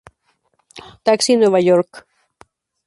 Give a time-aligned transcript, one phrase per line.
[1.05, 1.91] Taxi Nueva York.